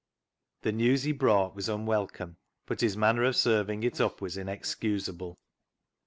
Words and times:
The 0.63 0.71
news 0.71 1.03
he 1.03 1.11
brought 1.11 1.55
was 1.55 1.69
unwelcome, 1.69 2.37
but 2.65 2.81
his 2.81 2.97
manner 2.97 3.23
of 3.23 3.35
serving 3.35 3.83
it 3.83 4.01
up 4.01 4.19
was 4.19 4.35
inexcusable. 4.35 5.37